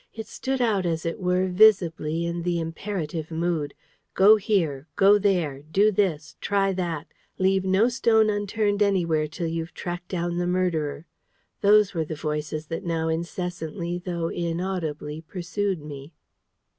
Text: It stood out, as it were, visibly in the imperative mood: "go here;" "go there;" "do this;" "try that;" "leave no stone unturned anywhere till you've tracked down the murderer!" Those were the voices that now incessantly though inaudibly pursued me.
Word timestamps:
It 0.15 0.25
stood 0.25 0.63
out, 0.63 0.83
as 0.87 1.05
it 1.05 1.19
were, 1.19 1.45
visibly 1.47 2.25
in 2.25 2.41
the 2.41 2.59
imperative 2.59 3.29
mood: 3.29 3.75
"go 4.15 4.35
here;" 4.37 4.87
"go 4.95 5.19
there;" 5.19 5.61
"do 5.71 5.91
this;" 5.91 6.37
"try 6.41 6.73
that;" 6.73 7.05
"leave 7.37 7.63
no 7.63 7.87
stone 7.87 8.27
unturned 8.27 8.81
anywhere 8.81 9.27
till 9.27 9.45
you've 9.45 9.75
tracked 9.75 10.07
down 10.07 10.39
the 10.39 10.47
murderer!" 10.47 11.05
Those 11.61 11.93
were 11.93 12.03
the 12.05 12.15
voices 12.15 12.65
that 12.65 12.83
now 12.83 13.09
incessantly 13.09 13.99
though 14.03 14.29
inaudibly 14.29 15.21
pursued 15.21 15.83
me. 15.83 16.13